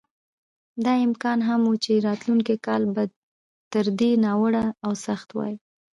[0.85, 3.03] دا امکان هم و چې راتلونکی کال به
[3.73, 5.53] تر دې ناوړه او سخت وای.